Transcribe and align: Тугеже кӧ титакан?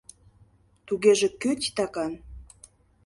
Тугеже 0.87 1.27
кӧ 1.41 1.51
титакан? 1.59 2.13